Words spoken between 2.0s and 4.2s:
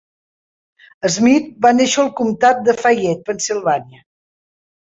al comtat de Fayette, Pennsilvània.